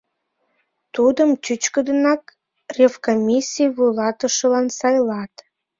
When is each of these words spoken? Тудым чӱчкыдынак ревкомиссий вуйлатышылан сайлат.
Тудым 0.95 1.29
чӱчкыдынак 1.43 2.21
ревкомиссий 2.77 3.69
вуйлатышылан 3.75 4.67
сайлат. 4.77 5.33